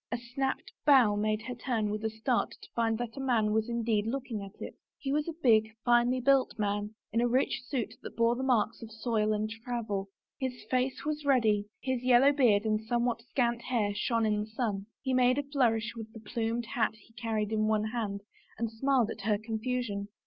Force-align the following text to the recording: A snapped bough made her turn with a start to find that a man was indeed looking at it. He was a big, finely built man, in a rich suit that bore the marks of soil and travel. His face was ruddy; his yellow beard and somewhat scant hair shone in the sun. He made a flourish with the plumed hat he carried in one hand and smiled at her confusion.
A 0.11 0.17
snapped 0.17 0.71
bough 0.83 1.15
made 1.15 1.43
her 1.43 1.53
turn 1.53 1.91
with 1.91 2.03
a 2.03 2.09
start 2.09 2.55
to 2.63 2.69
find 2.75 2.97
that 2.97 3.17
a 3.17 3.19
man 3.19 3.51
was 3.53 3.69
indeed 3.69 4.07
looking 4.07 4.41
at 4.41 4.59
it. 4.59 4.73
He 4.97 5.11
was 5.11 5.27
a 5.27 5.33
big, 5.43 5.75
finely 5.85 6.19
built 6.19 6.57
man, 6.57 6.95
in 7.13 7.21
a 7.21 7.27
rich 7.27 7.61
suit 7.67 7.93
that 8.01 8.15
bore 8.15 8.35
the 8.35 8.41
marks 8.41 8.81
of 8.81 8.89
soil 8.91 9.31
and 9.31 9.47
travel. 9.47 10.09
His 10.39 10.63
face 10.71 11.05
was 11.05 11.23
ruddy; 11.23 11.67
his 11.81 12.01
yellow 12.01 12.31
beard 12.33 12.65
and 12.65 12.81
somewhat 12.83 13.21
scant 13.29 13.61
hair 13.61 13.93
shone 13.93 14.25
in 14.25 14.39
the 14.39 14.47
sun. 14.47 14.87
He 15.03 15.13
made 15.13 15.37
a 15.37 15.43
flourish 15.43 15.93
with 15.95 16.11
the 16.13 16.19
plumed 16.19 16.65
hat 16.73 16.95
he 16.95 17.13
carried 17.13 17.51
in 17.51 17.67
one 17.67 17.83
hand 17.91 18.21
and 18.57 18.71
smiled 18.71 19.11
at 19.11 19.21
her 19.21 19.37
confusion. 19.37 20.07